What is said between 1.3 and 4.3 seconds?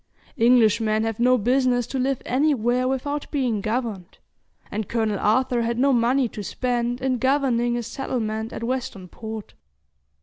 business to live anywhere without being governed,